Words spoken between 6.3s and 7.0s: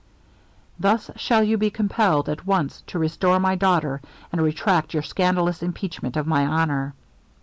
honor.'